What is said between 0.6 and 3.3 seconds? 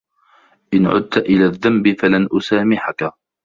إِنْ عُدْتَ إِلَى الذَّنْبِ فَلَنْ أُسَامِحَكَ.